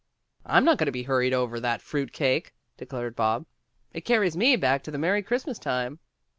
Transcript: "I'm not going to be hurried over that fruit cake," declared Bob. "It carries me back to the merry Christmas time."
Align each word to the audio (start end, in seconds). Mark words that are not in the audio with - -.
"I'm 0.47 0.65
not 0.65 0.79
going 0.79 0.87
to 0.87 0.91
be 0.91 1.03
hurried 1.03 1.31
over 1.31 1.59
that 1.59 1.79
fruit 1.79 2.11
cake," 2.11 2.55
declared 2.75 3.15
Bob. 3.15 3.45
"It 3.93 4.01
carries 4.01 4.35
me 4.35 4.55
back 4.55 4.81
to 4.85 4.89
the 4.89 4.97
merry 4.97 5.21
Christmas 5.21 5.59
time." 5.59 5.99